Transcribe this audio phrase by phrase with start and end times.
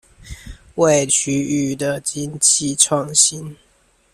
[0.73, 3.55] 為區域的經濟創新